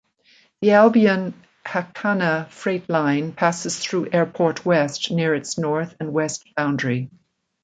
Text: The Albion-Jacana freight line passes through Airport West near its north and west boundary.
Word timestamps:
The 0.61 0.71
Albion-Jacana 0.71 2.49
freight 2.49 2.89
line 2.89 3.33
passes 3.33 3.77
through 3.77 4.09
Airport 4.11 4.65
West 4.65 5.11
near 5.11 5.35
its 5.35 5.59
north 5.59 5.95
and 5.99 6.11
west 6.11 6.43
boundary. 6.57 7.11